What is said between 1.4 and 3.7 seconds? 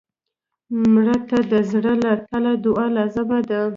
د زړه له تله دعا لازم ده